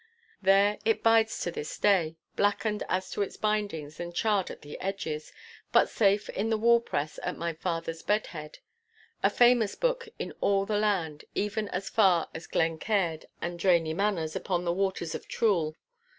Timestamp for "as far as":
11.69-12.47